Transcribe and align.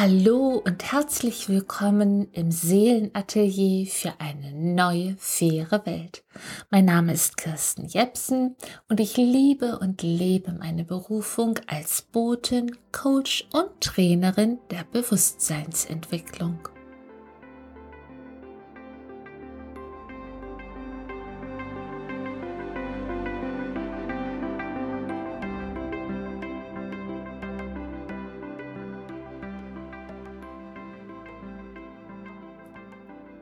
Hallo 0.00 0.62
und 0.64 0.92
herzlich 0.92 1.48
willkommen 1.48 2.28
im 2.30 2.52
Seelenatelier 2.52 3.84
für 3.86 4.12
eine 4.20 4.52
neue, 4.52 5.16
faire 5.18 5.84
Welt. 5.86 6.22
Mein 6.70 6.84
Name 6.84 7.12
ist 7.12 7.36
Kirsten 7.36 7.84
Jepsen 7.84 8.54
und 8.88 9.00
ich 9.00 9.16
liebe 9.16 9.76
und 9.80 10.02
lebe 10.02 10.52
meine 10.52 10.84
Berufung 10.84 11.58
als 11.66 12.02
Botin, 12.02 12.76
Coach 12.92 13.48
und 13.52 13.80
Trainerin 13.80 14.58
der 14.70 14.84
Bewusstseinsentwicklung. 14.84 16.60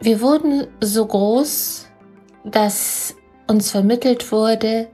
Wir 0.07 0.21
wurden 0.21 0.69
so 0.81 1.05
groß, 1.05 1.89
dass 2.45 3.17
uns 3.49 3.73
vermittelt 3.73 4.31
wurde, 4.31 4.89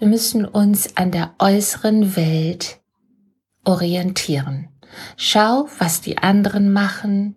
wir 0.00 0.08
müssen 0.08 0.44
uns 0.44 0.96
an 0.96 1.12
der 1.12 1.36
äußeren 1.38 2.16
Welt 2.16 2.80
orientieren. 3.64 4.68
Schau, 5.16 5.68
was 5.78 6.00
die 6.00 6.18
anderen 6.18 6.72
machen, 6.72 7.36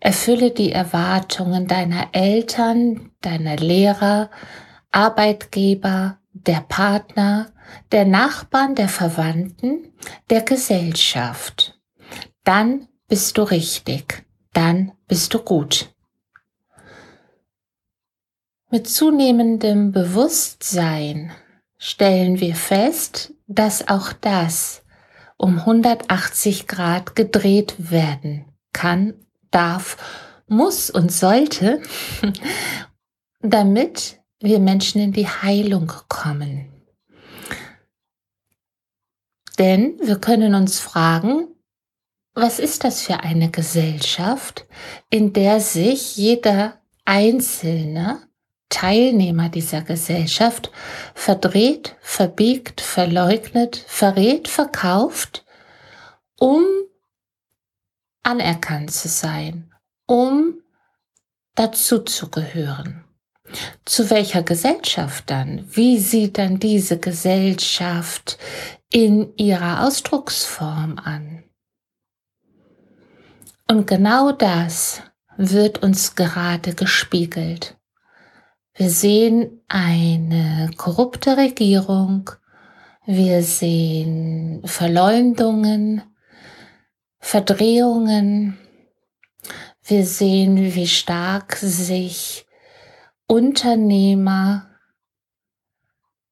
erfülle 0.00 0.50
die 0.50 0.72
Erwartungen 0.72 1.68
deiner 1.68 2.08
Eltern, 2.10 3.12
deiner 3.20 3.54
Lehrer, 3.54 4.28
Arbeitgeber, 4.90 6.18
der 6.32 6.62
Partner, 6.62 7.52
der 7.92 8.06
Nachbarn, 8.06 8.74
der 8.74 8.88
Verwandten, 8.88 9.92
der 10.30 10.42
Gesellschaft. 10.42 11.78
Dann 12.42 12.88
bist 13.06 13.38
du 13.38 13.42
richtig, 13.42 14.26
dann 14.52 14.90
bist 15.06 15.32
du 15.32 15.38
gut. 15.38 15.92
Mit 18.68 18.88
zunehmendem 18.88 19.92
Bewusstsein 19.92 21.30
stellen 21.78 22.40
wir 22.40 22.56
fest, 22.56 23.32
dass 23.46 23.86
auch 23.86 24.12
das 24.12 24.82
um 25.36 25.58
180 25.60 26.66
Grad 26.66 27.14
gedreht 27.14 27.74
werden 27.78 28.46
kann, 28.72 29.14
darf, 29.52 29.96
muss 30.48 30.90
und 30.90 31.12
sollte, 31.12 31.80
damit 33.40 34.20
wir 34.40 34.58
Menschen 34.58 35.00
in 35.00 35.12
die 35.12 35.28
Heilung 35.28 35.92
kommen. 36.08 36.68
Denn 39.60 39.96
wir 40.02 40.16
können 40.16 40.56
uns 40.56 40.80
fragen, 40.80 41.46
was 42.34 42.58
ist 42.58 42.82
das 42.82 43.02
für 43.02 43.20
eine 43.20 43.50
Gesellschaft, 43.50 44.66
in 45.08 45.32
der 45.32 45.60
sich 45.60 46.16
jeder 46.16 46.80
Einzelne 47.04 48.25
Teilnehmer 48.68 49.48
dieser 49.48 49.82
Gesellschaft 49.82 50.70
verdreht, 51.14 51.96
verbiegt, 52.00 52.80
verleugnet, 52.80 53.76
verrät, 53.86 54.48
verkauft, 54.48 55.44
um 56.38 56.64
anerkannt 58.22 58.90
zu 58.92 59.08
sein, 59.08 59.72
um 60.06 60.60
dazu 61.54 62.00
zu 62.00 62.28
gehören. 62.28 63.04
Zu 63.84 64.10
welcher 64.10 64.42
Gesellschaft 64.42 65.30
dann? 65.30 65.64
Wie 65.70 65.98
sieht 65.98 66.38
dann 66.38 66.58
diese 66.58 66.98
Gesellschaft 66.98 68.38
in 68.90 69.36
ihrer 69.36 69.86
Ausdrucksform 69.86 70.98
an? 70.98 71.44
Und 73.68 73.86
genau 73.86 74.32
das 74.32 75.02
wird 75.36 75.82
uns 75.82 76.14
gerade 76.14 76.74
gespiegelt. 76.74 77.75
Wir 78.78 78.90
sehen 78.90 79.62
eine 79.68 80.70
korrupte 80.76 81.38
Regierung. 81.38 82.30
Wir 83.06 83.42
sehen 83.42 84.60
Verleumdungen, 84.66 86.02
Verdrehungen. 87.18 88.58
Wir 89.82 90.04
sehen, 90.04 90.74
wie 90.74 90.86
stark 90.86 91.56
sich 91.56 92.44
Unternehmer 93.26 94.68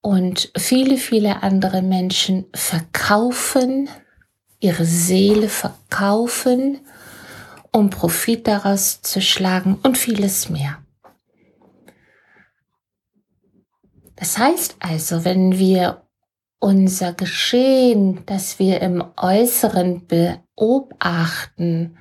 und 0.03 0.53
viele, 0.55 0.99
viele 0.99 1.43
andere 1.43 1.81
Menschen 1.81 2.45
verkaufen, 2.53 3.89
ihre 4.61 4.85
Seele 4.85 5.49
verkaufen, 5.49 6.81
um 7.73 7.89
Profit 7.89 8.47
daraus 8.47 9.01
zu 9.01 9.23
schlagen 9.23 9.79
und 9.83 9.97
vieles 9.97 10.51
mehr. 10.51 10.84
Das 14.25 14.39
heißt 14.39 14.77
also, 14.81 15.27
wenn 15.27 15.59
wir 15.59 16.01
unser 16.59 17.13
Geschehen, 17.13 18.23
das 18.25 18.59
wir 18.59 18.81
im 18.81 19.05
Äußeren 19.19 20.07
beobachten, 20.07 21.99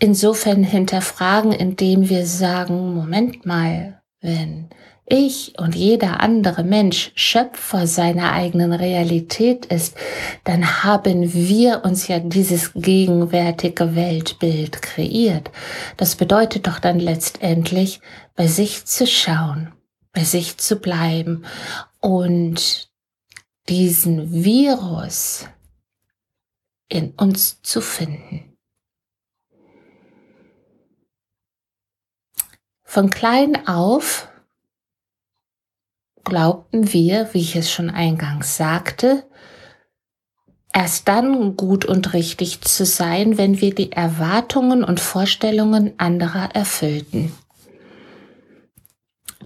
insofern 0.00 0.64
hinterfragen, 0.64 1.52
indem 1.52 2.08
wir 2.08 2.26
sagen, 2.26 2.92
Moment 2.92 3.46
mal, 3.46 4.02
wenn 4.20 4.68
ich 5.06 5.56
und 5.60 5.76
jeder 5.76 6.18
andere 6.18 6.64
Mensch 6.64 7.12
Schöpfer 7.14 7.86
seiner 7.86 8.32
eigenen 8.32 8.72
Realität 8.72 9.66
ist, 9.66 9.96
dann 10.42 10.82
haben 10.82 11.32
wir 11.32 11.84
uns 11.84 12.08
ja 12.08 12.18
dieses 12.18 12.72
gegenwärtige 12.74 13.94
Weltbild 13.94 14.82
kreiert. 14.82 15.52
Das 15.96 16.16
bedeutet 16.16 16.66
doch 16.66 16.80
dann 16.80 16.98
letztendlich, 16.98 18.00
bei 18.34 18.48
sich 18.48 18.86
zu 18.86 19.06
schauen 19.06 19.72
bei 20.12 20.24
sich 20.24 20.58
zu 20.58 20.76
bleiben 20.76 21.44
und 22.00 22.90
diesen 23.68 24.32
Virus 24.32 25.46
in 26.88 27.12
uns 27.12 27.62
zu 27.62 27.80
finden. 27.80 28.56
Von 32.82 33.10
klein 33.10 33.68
auf 33.68 34.28
glaubten 36.24 36.92
wir, 36.92 37.32
wie 37.32 37.40
ich 37.40 37.54
es 37.54 37.70
schon 37.70 37.88
eingangs 37.88 38.56
sagte, 38.56 39.24
erst 40.72 41.06
dann 41.06 41.56
gut 41.56 41.84
und 41.84 42.12
richtig 42.12 42.60
zu 42.62 42.84
sein, 42.84 43.38
wenn 43.38 43.60
wir 43.60 43.74
die 43.74 43.92
Erwartungen 43.92 44.82
und 44.82 44.98
Vorstellungen 44.98 45.98
anderer 45.98 46.54
erfüllten. 46.54 47.32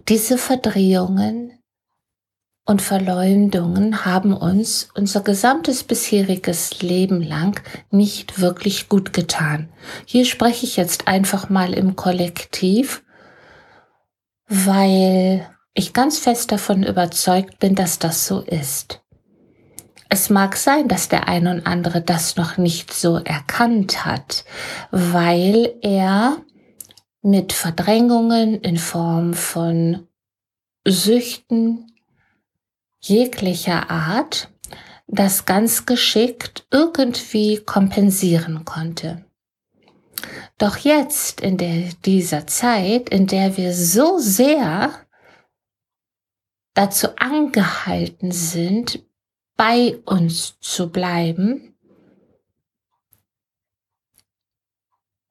Diese 0.09 0.37
Verdrehungen 0.37 1.59
und 2.67 2.83
Verleumdungen 2.83 4.05
haben 4.05 4.35
uns 4.35 4.91
unser 4.95 5.23
gesamtes 5.23 5.83
bisheriges 5.83 6.83
Leben 6.83 7.23
lang 7.23 7.63
nicht 7.91 8.39
wirklich 8.39 8.91
gut 8.91 9.15
getan. 9.15 9.71
Hier 10.05 10.27
spreche 10.27 10.67
ich 10.67 10.77
jetzt 10.77 11.09
einfach 11.09 11.49
mal 11.49 11.73
im 11.73 11.97
Kollektiv, 11.97 13.03
weil 14.47 15.47
ich 15.73 15.95
ganz 15.95 16.19
fest 16.19 16.53
davon 16.53 16.83
überzeugt 16.83 17.59
bin, 17.59 17.75
dass 17.75 17.99
das 17.99 18.27
so 18.27 18.41
ist. 18.41 19.01
Es 20.11 20.29
mag 20.29 20.57
sein, 20.57 20.87
dass 20.87 21.09
der 21.09 21.29
ein 21.29 21.47
und 21.47 21.67
andere 21.67 22.03
das 22.03 22.37
noch 22.37 22.59
nicht 22.59 22.93
so 22.93 23.17
erkannt 23.17 24.05
hat, 24.05 24.45
weil 24.91 25.75
er 25.81 26.37
mit 27.25 27.55
Verdrängungen 27.55 28.61
in 28.61 28.77
Form 28.77 29.33
von 29.33 30.07
Süchten 30.87 31.91
jeglicher 33.01 33.91
Art 33.91 34.51
das 35.07 35.47
ganz 35.47 35.87
geschickt 35.87 36.67
irgendwie 36.71 37.59
kompensieren 37.59 38.65
konnte. 38.65 39.25
Doch 40.59 40.77
jetzt 40.77 41.41
in 41.41 41.57
der, 41.57 41.91
dieser 42.05 42.47
Zeit, 42.47 43.09
in 43.09 43.27
der 43.27 43.57
wir 43.57 43.75
so 43.75 44.19
sehr 44.19 44.93
dazu 46.75 47.09
angehalten 47.17 48.33
sind, 48.33 49.03
bei 49.57 49.99
uns 50.05 50.59
zu 50.61 50.91
bleiben, 50.91 51.74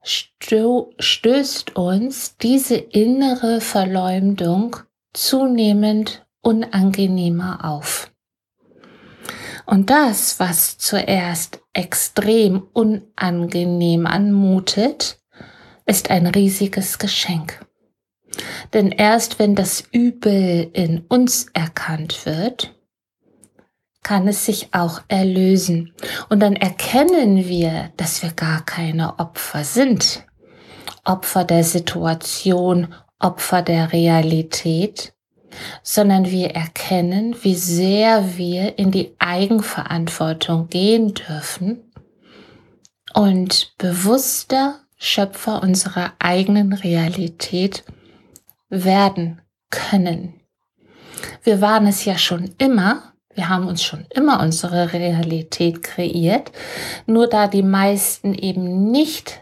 stößt 0.04 1.76
uns 1.76 2.38
diese 2.38 2.76
innere 2.76 3.62
Verleumdung 3.62 4.78
zunehmend 5.14 6.26
unangenehmer 6.42 7.64
auf. 7.64 8.12
Und 9.66 9.90
das, 9.90 10.40
was 10.40 10.78
zuerst 10.78 11.62
extrem 11.72 12.68
unangenehm 12.74 14.06
anmutet, 14.06 15.22
ist 15.86 16.10
ein 16.10 16.28
riesiges 16.28 17.00
Geschenk. 17.00 17.66
Denn 18.74 18.92
erst 18.92 19.40
wenn 19.40 19.56
das 19.56 19.84
Übel 19.92 20.70
in 20.74 21.06
uns 21.08 21.48
erkannt 21.54 22.26
wird, 22.26 22.76
kann 24.04 24.28
es 24.28 24.46
sich 24.46 24.74
auch 24.74 25.02
erlösen. 25.08 25.94
Und 26.30 26.42
dann 26.42 26.56
erkennen 26.56 27.48
wir, 27.48 27.92
dass 27.98 28.22
wir 28.22 28.32
gar 28.32 28.64
keine 28.66 29.20
Opfer 29.20 29.64
sind. 29.64 30.26
Opfer 31.06 31.44
der 31.44 31.64
Situation, 31.64 32.94
Opfer 33.20 33.62
der 33.62 33.92
Realität, 33.92 35.14
sondern 35.82 36.30
wir 36.30 36.52
erkennen, 36.52 37.36
wie 37.42 37.56
sehr 37.56 38.38
wir 38.38 38.78
in 38.78 38.92
die 38.92 39.16
Eigenverantwortung 39.20 40.68
gehen 40.70 41.14
dürfen 41.14 41.92
und 43.14 43.74
bewusster 43.78 44.80
Schöpfer 44.98 45.62
unserer 45.62 46.14
eigenen 46.20 46.74
Realität 46.74 47.84
werden 48.70 49.42
können. 49.70 50.40
Wir 51.44 51.62
waren 51.62 51.88
es 51.88 52.06
ja 52.06 52.18
schon 52.18 52.56
immer, 52.58 53.12
wir 53.36 53.50
haben 53.50 53.68
uns 53.68 53.84
schon 53.84 54.06
immer 54.10 54.42
unsere 54.42 54.94
Realität 54.94 55.84
kreiert, 55.84 56.52
nur 57.06 57.28
da 57.28 57.48
die 57.48 57.64
meisten 57.64 58.34
eben 58.34 58.92
nicht 58.92 59.42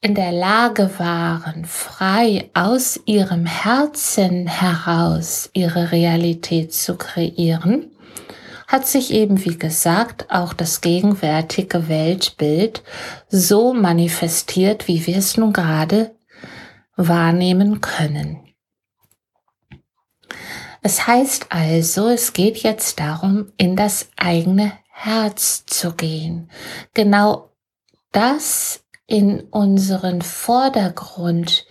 in 0.00 0.14
der 0.14 0.32
Lage 0.32 0.90
waren, 0.98 1.66
frei 1.66 2.50
aus 2.54 2.98
ihrem 3.04 3.44
Herzen 3.44 4.46
heraus 4.46 5.50
ihre 5.52 5.92
Realität 5.92 6.72
zu 6.72 6.96
kreieren, 6.96 7.90
hat 8.66 8.86
sich 8.86 9.12
eben, 9.12 9.44
wie 9.44 9.58
gesagt, 9.58 10.30
auch 10.30 10.54
das 10.54 10.80
gegenwärtige 10.80 11.88
Weltbild 11.88 12.82
so 13.28 13.74
manifestiert, 13.74 14.88
wie 14.88 15.06
wir 15.06 15.18
es 15.18 15.36
nun 15.36 15.52
gerade 15.52 16.14
wahrnehmen 16.96 17.80
können. 17.80 18.38
Es 20.82 21.06
heißt 21.06 21.46
also, 21.50 22.08
es 22.08 22.32
geht 22.32 22.58
jetzt 22.58 23.00
darum, 23.00 23.52
in 23.56 23.76
das 23.76 24.08
eigene 24.16 24.72
Herz 24.90 25.64
zu 25.66 25.94
gehen. 25.94 26.50
Genau 26.94 27.50
das 28.12 28.84
in 29.06 29.40
unseren 29.50 30.22
Vordergrund, 30.22 31.66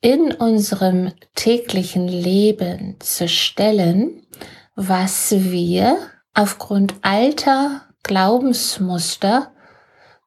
in 0.00 0.32
unserem 0.32 1.12
täglichen 1.34 2.08
Leben 2.08 2.96
zu 3.00 3.28
stellen, 3.28 4.26
was 4.74 5.30
wir 5.30 5.96
aufgrund 6.34 6.94
alter 7.02 7.82
Glaubensmuster 8.02 9.52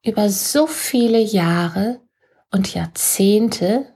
über 0.04 0.30
so 0.30 0.66
viele 0.66 1.20
Jahre 1.20 2.00
und 2.52 2.74
Jahrzehnte 2.74 3.94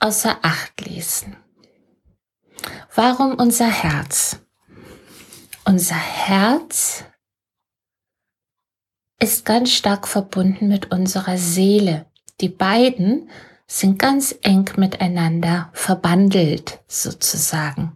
außer 0.00 0.38
Acht 0.42 0.80
ließen. 0.80 1.36
Warum 2.94 3.34
unser 3.34 3.68
Herz? 3.68 4.40
Unser 5.64 5.94
Herz 5.94 7.04
ist 9.20 9.44
ganz 9.44 9.72
stark 9.72 10.08
verbunden 10.08 10.68
mit 10.68 10.90
unserer 10.90 11.38
Seele. 11.38 12.06
Die 12.40 12.48
beiden 12.48 13.30
sind 13.66 13.98
ganz 13.98 14.34
eng 14.42 14.68
miteinander 14.76 15.70
verbandelt 15.72 16.80
sozusagen. 16.88 17.92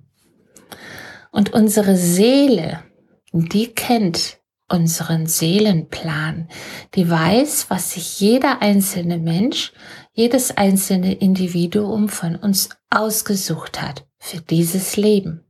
Und 1.32 1.52
unsere 1.52 1.96
Seele, 1.96 2.84
die 3.32 3.74
kennt 3.74 4.38
unseren 4.68 5.26
Seelenplan. 5.26 6.48
Die 6.94 7.10
weiß, 7.10 7.70
was 7.70 7.92
sich 7.92 8.20
jeder 8.20 8.62
einzelne 8.62 9.18
Mensch, 9.18 9.72
jedes 10.14 10.56
einzelne 10.56 11.14
Individuum 11.14 12.08
von 12.08 12.36
uns 12.36 12.70
ausgesucht 12.88 13.82
hat 13.82 14.06
für 14.18 14.40
dieses 14.40 14.96
Leben. 14.96 15.44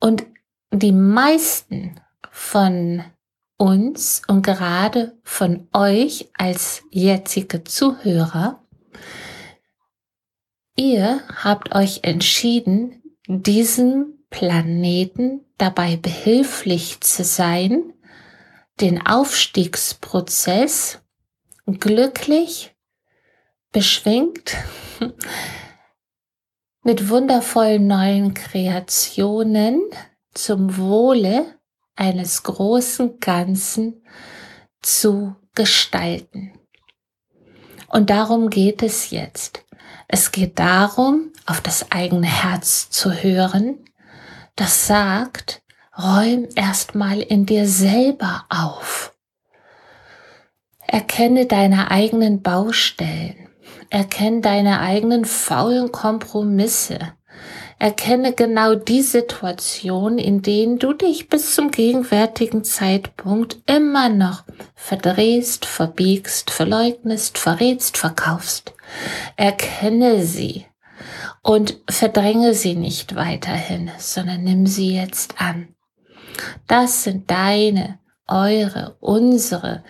Und 0.00 0.24
die 0.72 0.92
meisten 0.92 2.00
von 2.30 3.04
uns 3.56 4.22
und 4.26 4.42
gerade 4.42 5.18
von 5.22 5.68
euch 5.72 6.30
als 6.36 6.82
jetzige 6.90 7.64
Zuhörer, 7.64 8.64
ihr 10.76 11.20
habt 11.42 11.74
euch 11.74 12.00
entschieden, 12.02 13.02
diesem 13.26 14.14
Planeten 14.30 15.44
dabei 15.58 15.96
behilflich 15.96 17.00
zu 17.00 17.24
sein, 17.24 17.92
den 18.80 19.06
Aufstiegsprozess 19.06 21.00
glücklich, 21.66 22.73
beschwingt, 23.74 24.56
mit 26.84 27.10
wundervollen 27.10 27.86
neuen 27.86 28.32
Kreationen 28.32 29.82
zum 30.32 30.78
Wohle 30.78 31.58
eines 31.96 32.42
großen 32.44 33.18
Ganzen 33.20 34.02
zu 34.80 35.34
gestalten. 35.54 36.52
Und 37.88 38.10
darum 38.10 38.48
geht 38.48 38.82
es 38.82 39.10
jetzt. 39.10 39.64
Es 40.08 40.32
geht 40.32 40.58
darum, 40.58 41.32
auf 41.46 41.60
das 41.60 41.90
eigene 41.90 42.26
Herz 42.26 42.90
zu 42.90 43.12
hören, 43.12 43.84
das 44.56 44.86
sagt, 44.86 45.62
räum 45.98 46.46
erstmal 46.54 47.20
in 47.20 47.44
dir 47.44 47.66
selber 47.66 48.44
auf. 48.48 49.16
Erkenne 50.86 51.46
deine 51.46 51.90
eigenen 51.90 52.42
Baustellen. 52.42 53.44
Erkenne 53.94 54.40
deine 54.40 54.80
eigenen 54.80 55.24
faulen 55.24 55.92
Kompromisse. 55.92 56.98
Erkenne 57.78 58.32
genau 58.32 58.74
die 58.74 59.02
Situation, 59.02 60.18
in 60.18 60.42
denen 60.42 60.80
du 60.80 60.94
dich 60.94 61.28
bis 61.28 61.54
zum 61.54 61.70
gegenwärtigen 61.70 62.64
Zeitpunkt 62.64 63.58
immer 63.66 64.08
noch 64.08 64.42
verdrehst, 64.74 65.64
verbiegst, 65.64 66.50
verleugnest, 66.50 67.38
verrätst, 67.38 67.96
verkaufst. 67.96 68.74
Erkenne 69.36 70.24
sie 70.24 70.66
und 71.44 71.78
verdränge 71.88 72.54
sie 72.54 72.74
nicht 72.74 73.14
weiterhin, 73.14 73.92
sondern 73.98 74.42
nimm 74.42 74.66
sie 74.66 74.96
jetzt 74.96 75.40
an. 75.40 75.68
Das 76.66 77.04
sind 77.04 77.30
deine, 77.30 78.00
eure, 78.26 78.96
unsere 78.98 79.84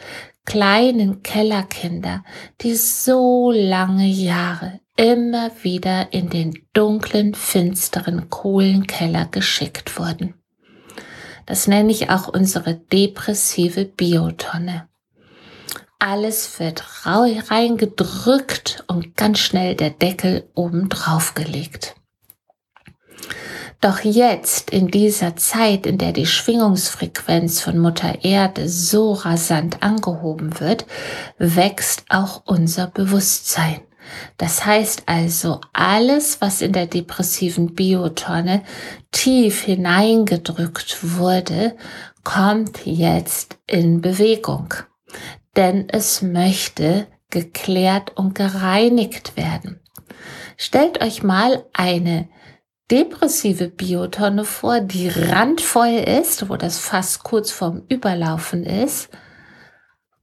kleinen 0.44 1.22
Kellerkinder, 1.22 2.24
die 2.60 2.74
so 2.74 3.50
lange 3.50 4.06
Jahre 4.06 4.80
immer 4.96 5.50
wieder 5.62 6.12
in 6.12 6.30
den 6.30 6.66
dunklen, 6.72 7.34
finsteren 7.34 8.30
Kohlenkeller 8.30 9.26
geschickt 9.26 9.98
wurden. 9.98 10.34
Das 11.46 11.66
nenne 11.66 11.90
ich 11.90 12.10
auch 12.10 12.28
unsere 12.28 12.74
depressive 12.74 13.84
Biotonne. 13.84 14.88
Alles 15.98 16.60
wird 16.60 16.84
reingedrückt 17.06 18.84
und 18.86 19.16
ganz 19.16 19.38
schnell 19.38 19.74
der 19.74 19.90
Deckel 19.90 20.48
oben 20.54 20.88
drauf 20.88 21.34
gelegt. 21.34 21.96
Doch 23.84 24.00
jetzt, 24.00 24.70
in 24.70 24.88
dieser 24.88 25.36
Zeit, 25.36 25.84
in 25.84 25.98
der 25.98 26.12
die 26.12 26.24
Schwingungsfrequenz 26.24 27.60
von 27.60 27.78
Mutter 27.78 28.24
Erde 28.24 28.66
so 28.66 29.12
rasant 29.12 29.82
angehoben 29.82 30.58
wird, 30.58 30.86
wächst 31.36 32.06
auch 32.08 32.44
unser 32.46 32.86
Bewusstsein. 32.86 33.82
Das 34.38 34.64
heißt 34.64 35.02
also, 35.04 35.60
alles, 35.74 36.40
was 36.40 36.62
in 36.62 36.72
der 36.72 36.86
depressiven 36.86 37.74
Biotonne 37.74 38.62
tief 39.12 39.60
hineingedrückt 39.60 41.18
wurde, 41.18 41.76
kommt 42.22 42.86
jetzt 42.86 43.58
in 43.66 44.00
Bewegung. 44.00 44.72
Denn 45.56 45.90
es 45.90 46.22
möchte 46.22 47.06
geklärt 47.28 48.16
und 48.16 48.34
gereinigt 48.34 49.36
werden. 49.36 49.78
Stellt 50.56 51.02
euch 51.02 51.22
mal 51.22 51.66
eine 51.74 52.30
depressive 52.90 53.68
Biotonne 53.68 54.44
vor, 54.44 54.80
die 54.80 55.08
randvoll 55.08 56.04
ist, 56.20 56.48
wo 56.48 56.56
das 56.56 56.78
Fass 56.78 57.20
kurz 57.20 57.50
vorm 57.50 57.84
Überlaufen 57.88 58.64
ist 58.64 59.08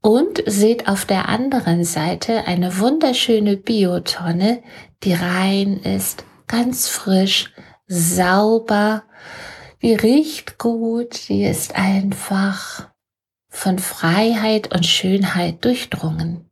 und 0.02 0.44
seht 0.46 0.88
auf 0.88 1.06
der 1.06 1.30
anderen 1.30 1.84
Seite 1.84 2.48
eine 2.48 2.80
wunderschöne 2.80 3.58
Biotonne, 3.58 4.62
die 5.04 5.14
rein 5.14 5.78
ist, 5.78 6.26
ganz 6.48 6.88
frisch, 6.88 7.54
sauber, 7.88 9.04
die 9.82 9.96
riecht 9.96 10.58
gut, 10.60 11.30
die 11.30 11.44
ist 11.44 11.76
einfach 11.76 12.90
von 13.50 13.80
Freiheit 13.80 14.74
und 14.74 14.86
Schönheit 14.86 15.66
durchdrungen. 15.66 16.51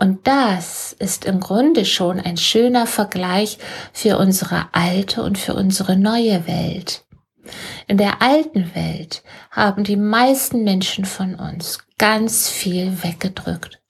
Und 0.00 0.28
das 0.28 0.92
ist 0.92 1.24
im 1.24 1.40
Grunde 1.40 1.84
schon 1.84 2.20
ein 2.20 2.36
schöner 2.36 2.86
Vergleich 2.86 3.58
für 3.92 4.16
unsere 4.16 4.68
alte 4.72 5.24
und 5.24 5.36
für 5.36 5.54
unsere 5.54 5.96
neue 5.96 6.46
Welt. 6.46 7.04
In 7.88 7.98
der 7.98 8.22
alten 8.22 8.74
Welt 8.76 9.24
haben 9.50 9.82
die 9.82 9.96
meisten 9.96 10.62
Menschen 10.62 11.04
von 11.04 11.34
uns 11.34 11.80
ganz 11.98 12.48
viel 12.48 13.02
weggedrückt. 13.02 13.80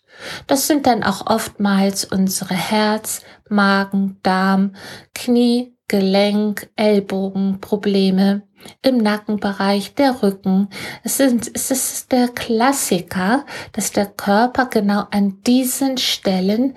Das 0.46 0.66
sind 0.66 0.86
dann 0.86 1.02
auch 1.02 1.26
oftmals 1.26 2.06
unsere 2.06 2.54
Herz, 2.54 3.20
Magen, 3.50 4.18
Darm, 4.22 4.74
Knie, 5.14 5.76
Gelenk, 5.88 6.70
Ellbogenprobleme, 6.76 8.42
im 8.82 8.98
Nackenbereich, 8.98 9.94
der 9.94 10.22
Rücken. 10.22 10.68
Es, 11.02 11.16
sind, 11.16 11.50
es 11.54 11.70
ist 11.70 12.12
der 12.12 12.28
Klassiker, 12.28 13.44
dass 13.72 13.92
der 13.92 14.06
Körper 14.06 14.66
genau 14.66 15.04
an 15.10 15.42
diesen 15.42 15.96
Stellen 15.96 16.76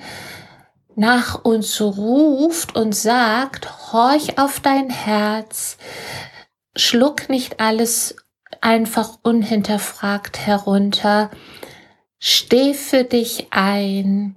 nach 0.96 1.44
uns 1.44 1.82
ruft 1.82 2.76
und 2.76 2.94
sagt, 2.94 3.92
horch 3.92 4.38
auf 4.38 4.60
dein 4.60 4.90
Herz, 4.90 5.78
schluck 6.76 7.30
nicht 7.30 7.60
alles 7.60 8.16
einfach 8.62 9.18
unhinterfragt 9.24 10.46
herunter, 10.46 11.32
steh 12.20 12.74
für 12.74 13.04
dich 13.04 13.48
ein 13.52 14.36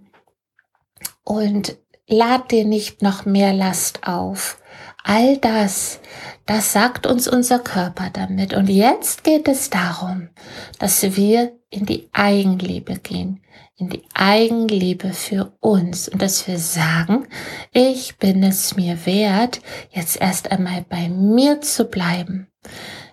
und 1.24 1.76
lad 2.06 2.50
dir 2.50 2.64
nicht 2.64 3.02
noch 3.02 3.24
mehr 3.24 3.52
Last 3.52 4.06
auf. 4.06 4.62
All 5.06 5.36
das, 5.36 6.00
das 6.46 6.72
sagt 6.72 7.06
uns 7.06 7.28
unser 7.28 7.58
Körper 7.58 8.08
damit. 8.10 8.54
Und 8.54 8.68
jetzt 8.68 9.22
geht 9.22 9.46
es 9.48 9.68
darum, 9.68 10.30
dass 10.78 11.02
wir 11.02 11.52
in 11.68 11.84
die 11.84 12.08
Eigenliebe 12.12 12.98
gehen, 13.00 13.42
in 13.76 13.90
die 13.90 14.02
Eigenliebe 14.14 15.12
für 15.12 15.52
uns 15.60 16.08
und 16.08 16.22
dass 16.22 16.48
wir 16.48 16.58
sagen, 16.58 17.26
ich 17.70 18.16
bin 18.16 18.42
es 18.42 18.76
mir 18.76 19.04
wert, 19.04 19.60
jetzt 19.90 20.18
erst 20.18 20.50
einmal 20.50 20.86
bei 20.88 21.10
mir 21.10 21.60
zu 21.60 21.84
bleiben. 21.84 22.48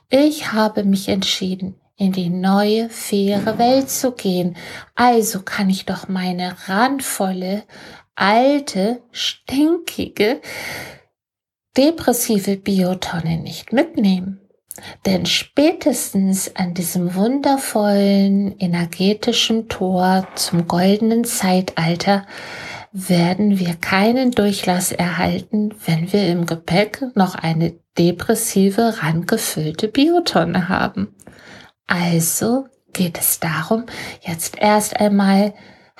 Ich 0.10 0.53
habe 0.53 0.86
mich 0.86 1.10
entschieden, 1.10 1.75
in 1.98 2.13
die 2.13 2.29
neue, 2.29 2.89
faire 2.89 3.57
Welt 3.57 3.89
zu 3.89 4.13
gehen. 4.13 4.55
Also 4.95 5.41
kann 5.41 5.69
ich 5.69 5.86
doch 5.86 6.07
meine 6.07 6.55
randvolle, 6.67 7.63
alte, 8.15 9.01
stinkige, 9.12 10.41
depressive 11.78 12.58
Biotonne 12.58 13.38
nicht 13.38 13.74
mitnehmen. 13.74 14.40
Denn 15.06 15.25
spätestens 15.25 16.56
an 16.56 16.74
diesem 16.74 17.16
wundervollen 17.16 18.58
energetischen 18.58 19.68
Tor 19.68 20.28
zum 20.36 20.68
goldenen 20.68 21.24
Zeitalter 21.24 22.25
werden 22.94 23.60
wir 23.60 23.75
keinen 23.75 24.32
Durchlass 24.32 24.92
erhalten, 24.92 25.74
wenn 25.86 26.12
wir 26.12 26.28
im 26.28 26.46
Gepäck 26.46 27.04
noch 27.16 27.36
eine 27.36 27.80
depressive, 27.98 29.01
randgefüllte 29.01 29.88
Biotonne 29.88 30.70
haben. 30.70 31.16
Also 31.88 32.66
geht 32.94 33.18
es 33.18 33.40
darum, 33.40 33.86
jetzt 34.22 34.58
erst 34.58 35.00
einmal 35.00 35.54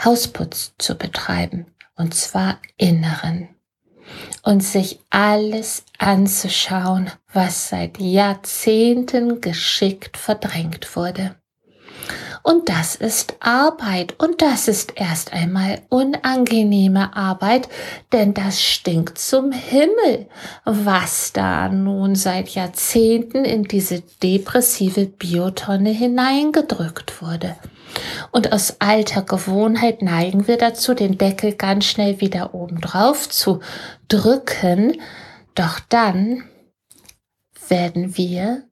Hausputz 0.04 0.74
zu 0.78 0.96
betreiben, 0.96 1.68
und 1.96 2.14
zwar 2.14 2.60
inneren 2.78 3.50
und 4.44 4.62
sich 4.64 5.00
alles 5.10 5.84
anzuschauen, 5.98 7.12
was 7.34 7.70
seit 7.70 8.00
Jahrzehnten 8.00 9.42
geschickt 9.42 10.18
verdrängt 10.18 10.96
wurde. 10.96 11.36
Und 12.44 12.70
das 12.70 12.96
ist 12.96 13.36
Arbeit 13.40 14.16
und 14.18 14.42
das 14.42 14.68
ist 14.68 14.94
erst 14.96 15.32
einmal 15.32 15.82
unangenehme 15.90 17.16
Arbeit, 17.16 17.70
denn 18.12 18.34
das 18.34 18.64
stinkt 18.64 19.20
zum 19.20 19.52
Himmel, 19.52 20.28
was 20.66 21.34
da 21.34 21.70
nun 21.70 22.16
seit 22.16 22.50
Jahrzehnten 22.50 23.46
in 23.46 23.66
diese 23.66 24.02
depressive 24.24 25.06
Biotonne 25.06 25.92
hineingedrückt 25.92 27.22
wurde. 27.22 27.58
Und 28.32 28.54
aus 28.54 28.78
alter 28.80 29.22
Gewohnheit 29.22 30.02
neigen 30.02 30.48
wir 30.48 30.58
dazu, 30.58 30.94
den 30.94 31.18
Deckel 31.18 31.54
ganz 31.54 31.86
schnell 31.86 32.22
wieder 32.22 32.54
oben 32.54 32.80
drauf 32.82 33.30
zu 33.30 33.60
drücken. 34.08 35.02
Doch 35.56 35.80
dann 35.90 36.44
werden 37.68 38.18
wir 38.18 38.64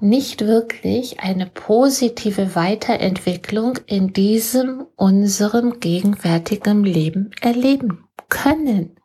nicht 0.00 0.44
wirklich 0.44 1.20
eine 1.20 1.46
positive 1.46 2.56
Weiterentwicklung 2.56 3.78
in 3.86 4.12
diesem 4.12 4.86
unserem 4.96 5.78
gegenwärtigen 5.78 6.82
Leben 6.84 7.30
erleben 7.40 8.04
können. 8.28 8.96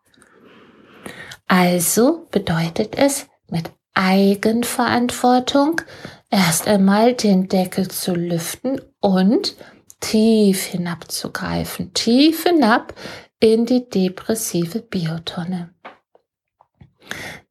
Also 1.46 2.27
bedeutet 2.32 2.98
es 2.98 3.27
mit 3.50 3.72
Eigenverantwortung 3.94 5.82
erst 6.30 6.68
einmal 6.68 7.14
den 7.14 7.48
Deckel 7.48 7.88
zu 7.88 8.14
lüften 8.14 8.82
und 9.00 9.56
tief 10.00 10.66
hinabzugreifen, 10.66 11.94
tief 11.94 12.44
hinab 12.44 12.94
in 13.40 13.66
die 13.66 13.90
depressive 13.90 14.80
Biotonne. 14.82 15.74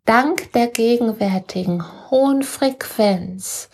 Dank 0.05 0.53
der 0.53 0.69
gegenwärtigen 0.69 1.83
hohen 2.11 2.43
Frequenz 2.43 3.69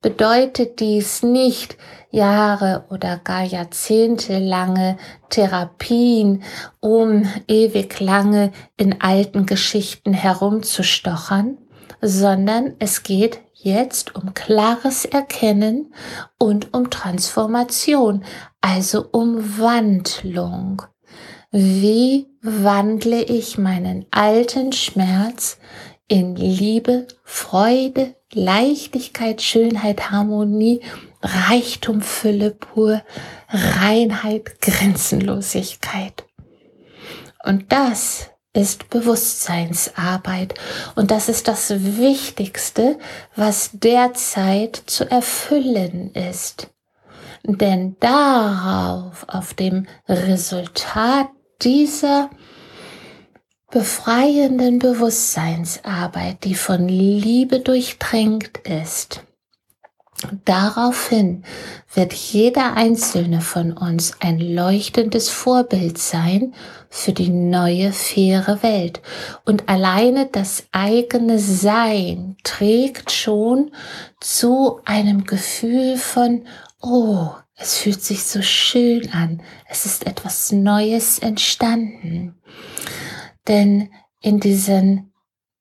bedeutet 0.00 0.80
dies 0.80 1.22
nicht 1.22 1.76
Jahre 2.10 2.86
oder 2.90 3.18
gar 3.18 3.42
Jahrzehnte 3.42 4.38
lange 4.38 4.96
Therapien, 5.28 6.42
um 6.80 7.28
ewig 7.46 8.00
lange 8.00 8.52
in 8.76 9.00
alten 9.00 9.44
Geschichten 9.46 10.14
herumzustochern, 10.14 11.58
sondern 12.00 12.74
es 12.78 13.02
geht 13.02 13.40
jetzt 13.54 14.14
um 14.14 14.34
klares 14.34 15.04
Erkennen 15.04 15.92
und 16.38 16.72
um 16.74 16.90
Transformation, 16.90 18.24
also 18.60 19.06
um 19.10 19.58
Wandlung. 19.58 20.82
Wie 21.50 22.28
wandle 22.42 23.22
ich 23.22 23.58
meinen 23.58 24.06
alten 24.10 24.72
Schmerz 24.72 25.58
in 26.06 26.36
Liebe, 26.36 27.06
Freude, 27.24 28.14
Leichtigkeit, 28.32 29.42
Schönheit, 29.42 30.10
Harmonie, 30.10 30.80
Reichtum, 31.22 32.00
Fülle 32.00 32.50
pur, 32.50 33.02
Reinheit, 33.48 34.60
Grenzenlosigkeit. 34.60 36.24
Und 37.44 37.72
das 37.72 38.30
ist 38.52 38.90
Bewusstseinsarbeit. 38.90 40.54
Und 40.94 41.10
das 41.10 41.28
ist 41.28 41.48
das 41.48 41.70
Wichtigste, 41.70 42.98
was 43.36 43.70
derzeit 43.72 44.76
zu 44.86 45.10
erfüllen 45.10 46.12
ist. 46.12 46.68
Denn 47.44 47.96
darauf, 48.00 49.24
auf 49.28 49.54
dem 49.54 49.86
Resultat 50.08 51.28
dieser 51.62 52.30
befreienden 53.70 54.78
Bewusstseinsarbeit, 54.78 56.44
die 56.44 56.54
von 56.54 56.88
Liebe 56.88 57.60
durchtränkt 57.60 58.66
ist, 58.66 59.22
Daraufhin 60.44 61.44
wird 61.94 62.12
jeder 62.12 62.74
einzelne 62.74 63.40
von 63.40 63.72
uns 63.72 64.14
ein 64.18 64.40
leuchtendes 64.40 65.30
Vorbild 65.30 65.96
sein 65.98 66.54
für 66.90 67.12
die 67.12 67.28
neue 67.28 67.92
faire 67.92 68.64
Welt. 68.64 69.00
Und 69.44 69.68
alleine 69.68 70.26
das 70.26 70.64
eigene 70.72 71.38
Sein 71.38 72.36
trägt 72.42 73.12
schon 73.12 73.70
zu 74.20 74.80
einem 74.84 75.22
Gefühl 75.24 75.96
von, 75.96 76.48
oh, 76.80 77.28
es 77.54 77.78
fühlt 77.78 78.02
sich 78.02 78.24
so 78.24 78.42
schön 78.42 79.12
an, 79.12 79.40
es 79.68 79.86
ist 79.86 80.04
etwas 80.06 80.50
Neues 80.50 81.20
entstanden. 81.20 82.34
Denn 83.46 83.90
in 84.20 84.40
diesen, 84.40 85.12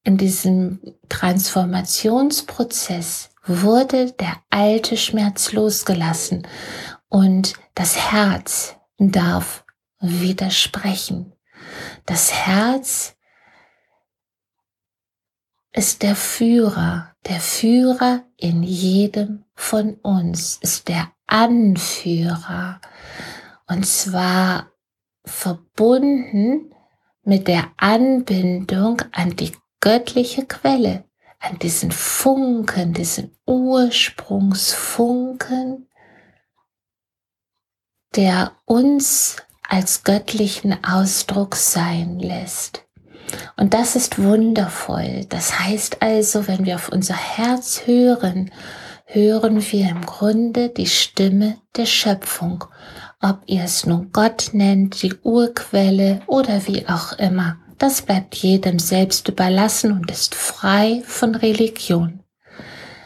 in 0.04 0.18
diesem 0.18 0.80
Transformationsprozess 1.10 3.30
wurde 3.48 4.12
der 4.12 4.38
alte 4.50 4.98
Schmerz 4.98 5.52
losgelassen 5.52 6.48
und 7.10 7.54
das 7.76 8.12
Herz 8.12 8.76
darf 8.98 9.64
widersprechen. 10.00 11.34
Das 12.06 12.34
Herz 12.34 13.16
ist 15.74 16.02
der 16.04 16.16
Führer, 16.16 17.16
der 17.28 17.40
Führer 17.40 18.24
in 18.38 18.64
jedem 18.64 19.46
von 19.54 19.96
uns, 19.96 20.58
ist 20.62 20.88
der 20.88 21.12
Anführer 21.28 22.80
und 23.68 23.86
zwar 23.86 24.72
verbunden 25.26 26.74
mit 27.24 27.48
der 27.48 27.72
Anbindung 27.78 29.02
an 29.12 29.36
die 29.36 29.52
göttliche 29.82 30.46
Quelle, 30.46 31.04
an 31.40 31.60
diesen 31.60 31.92
Funken, 31.92 32.94
diesen 32.94 33.36
Ursprungsfunken, 33.46 35.88
der 38.16 38.54
uns 38.66 39.36
als 39.68 40.04
göttlichen 40.04 40.84
Ausdruck 40.84 41.56
sein 41.56 42.20
lässt. 42.20 42.84
Und 43.58 43.74
das 43.74 43.96
ist 43.96 44.22
wundervoll. 44.22 45.26
Das 45.30 45.60
heißt 45.60 46.02
also, 46.02 46.48
wenn 46.48 46.66
wir 46.66 46.76
auf 46.76 46.90
unser 46.90 47.16
Herz 47.16 47.84
hören, 47.86 48.52
hören 49.06 49.62
wir 49.72 49.90
im 49.90 50.06
Grunde 50.06 50.70
die 50.70 50.88
Stimme 50.88 51.58
der 51.76 51.86
Schöpfung. 51.86 52.66
Ob 53.22 53.42
ihr 53.48 53.64
es 53.64 53.86
nun 53.86 54.12
Gott 54.12 54.50
nennt, 54.54 55.02
die 55.02 55.14
Urquelle 55.24 56.22
oder 56.28 56.68
wie 56.68 56.88
auch 56.88 57.14
immer. 57.14 57.58
Das 57.78 58.02
bleibt 58.02 58.36
jedem 58.36 58.80
selbst 58.80 59.28
überlassen 59.28 59.92
und 59.92 60.10
ist 60.12 60.36
frei 60.36 61.04
von 61.06 61.36
Religion. 61.36 62.24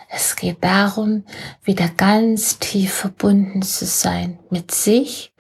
Es 0.10 0.36
geht 0.36 0.64
darum, 0.64 1.24
wieder 1.64 1.88
ganz 1.88 2.60
tief 2.60 2.94
verbunden 2.94 3.62
zu 3.62 3.86
sein 3.86 4.40
mit 4.50 4.72
sich, 4.72 5.34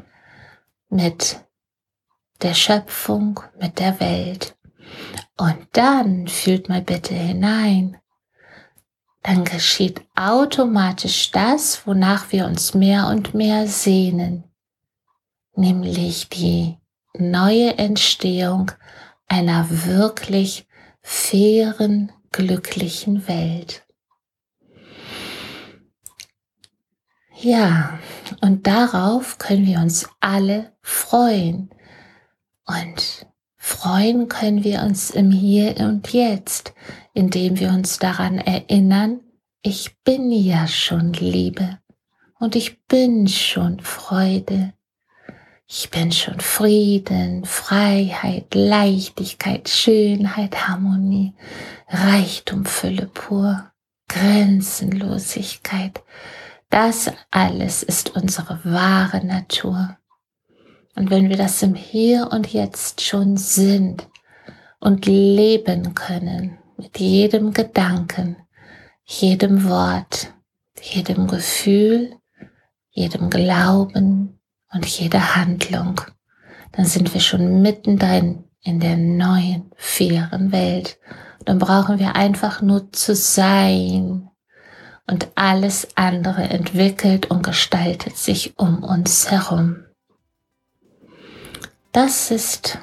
mit 0.89 1.41
der 2.41 2.53
Schöpfung, 2.53 3.41
mit 3.59 3.79
der 3.79 3.99
Welt. 3.99 4.55
Und 5.37 5.67
dann 5.73 6.27
fühlt 6.27 6.69
mal 6.69 6.81
bitte 6.81 7.13
hinein. 7.13 7.97
Dann 9.23 9.43
geschieht 9.43 10.01
automatisch 10.15 11.31
das, 11.31 11.85
wonach 11.85 12.31
wir 12.31 12.45
uns 12.45 12.73
mehr 12.73 13.07
und 13.07 13.33
mehr 13.33 13.67
sehnen, 13.67 14.45
nämlich 15.53 16.29
die 16.29 16.77
neue 17.13 17.77
Entstehung 17.77 18.71
einer 19.31 19.85
wirklich 19.85 20.67
fairen, 21.01 22.11
glücklichen 22.31 23.29
Welt. 23.29 23.85
Ja, 27.39 27.97
und 28.41 28.67
darauf 28.67 29.37
können 29.37 29.65
wir 29.65 29.79
uns 29.79 30.09
alle 30.19 30.73
freuen. 30.81 31.69
Und 32.65 33.25
freuen 33.55 34.27
können 34.27 34.65
wir 34.65 34.81
uns 34.81 35.09
im 35.09 35.31
Hier 35.31 35.77
und 35.77 36.11
Jetzt, 36.11 36.73
indem 37.13 37.57
wir 37.57 37.69
uns 37.69 37.99
daran 37.99 38.37
erinnern, 38.37 39.21
ich 39.61 39.97
bin 40.03 40.29
ja 40.31 40.67
schon 40.67 41.13
Liebe 41.13 41.79
und 42.37 42.57
ich 42.57 42.85
bin 42.85 43.27
schon 43.29 43.79
Freude. 43.79 44.73
Ich 45.73 45.89
bin 45.89 46.11
schon 46.11 46.41
Frieden, 46.41 47.45
Freiheit, 47.45 48.53
Leichtigkeit, 48.53 49.69
Schönheit, 49.69 50.67
Harmonie, 50.67 51.33
Reichtum, 51.87 52.65
Fülle 52.65 53.05
pur, 53.05 53.71
Grenzenlosigkeit, 54.09 56.03
das 56.69 57.09
alles 57.31 57.83
ist 57.83 58.17
unsere 58.17 58.59
wahre 58.65 59.25
Natur. 59.25 59.97
Und 60.97 61.09
wenn 61.09 61.29
wir 61.29 61.37
das 61.37 61.63
im 61.63 61.75
Hier 61.75 62.27
und 62.33 62.51
Jetzt 62.51 62.99
schon 62.99 63.37
sind 63.37 64.09
und 64.81 65.05
leben 65.05 65.95
können, 65.95 66.57
mit 66.75 66.99
jedem 66.99 67.53
Gedanken, 67.53 68.35
jedem 69.05 69.69
Wort, 69.69 70.33
jedem 70.81 71.27
Gefühl, 71.27 72.17
jedem 72.89 73.29
Glauben 73.29 74.40
und 74.73 74.85
jeder 74.85 75.35
Handlung, 75.35 76.01
dann 76.71 76.85
sind 76.85 77.13
wir 77.13 77.21
schon 77.21 77.61
mittendrin 77.61 78.45
in 78.63 78.79
der 78.79 78.97
neuen, 78.97 79.71
fairen 79.75 80.51
Welt. 80.51 80.99
Dann 81.45 81.59
brauchen 81.59 81.99
wir 81.99 82.15
einfach 82.15 82.61
nur 82.61 82.91
zu 82.91 83.15
sein, 83.15 84.31
und 85.11 85.27
alles 85.35 85.89
andere 85.95 86.43
entwickelt 86.43 87.29
und 87.29 87.43
gestaltet 87.43 88.17
sich 88.17 88.57
um 88.57 88.83
uns 88.83 89.29
herum. 89.29 89.83
Das 91.91 92.31
ist 92.31 92.79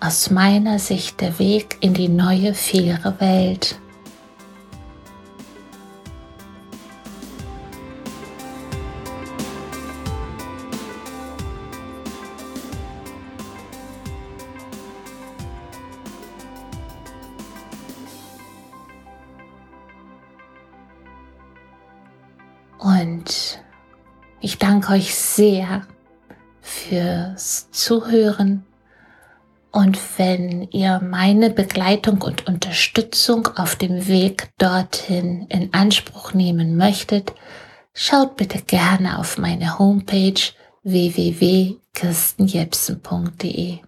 aus 0.00 0.30
meiner 0.30 0.78
Sicht 0.78 1.20
der 1.20 1.38
Weg 1.38 1.76
in 1.80 1.92
die 1.92 2.08
neue, 2.08 2.54
faire 2.54 3.20
Welt. 3.20 3.78
Danke 24.82 24.94
euch 24.94 25.14
sehr 25.14 25.86
fürs 26.60 27.70
Zuhören. 27.70 28.64
Und 29.70 29.96
wenn 30.18 30.66
ihr 30.70 30.98
meine 31.00 31.50
Begleitung 31.50 32.22
und 32.22 32.48
Unterstützung 32.48 33.46
auf 33.56 33.76
dem 33.76 34.08
Weg 34.08 34.50
dorthin 34.58 35.46
in 35.48 35.72
Anspruch 35.72 36.34
nehmen 36.34 36.76
möchtet, 36.76 37.32
schaut 37.94 38.36
bitte 38.36 38.60
gerne 38.60 39.18
auf 39.18 39.38
meine 39.38 39.78
Homepage 39.78 40.34
www.kirstenjepsen.de. 40.82 43.78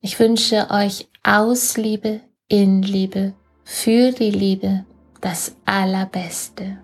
Ich 0.00 0.20
wünsche 0.20 0.70
euch 0.70 1.08
aus 1.22 1.76
Liebe, 1.76 2.22
in 2.48 2.82
Liebe, 2.82 3.34
für 3.64 4.10
die 4.12 4.30
Liebe 4.30 4.84
das 5.20 5.56
Allerbeste. 5.64 6.78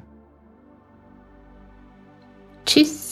Tschüss. 2.67 3.04